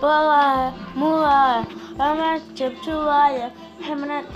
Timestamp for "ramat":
1.96-2.42